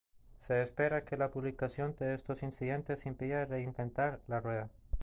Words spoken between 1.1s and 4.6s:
la publicación de estos incidentes impida "Re-inventar la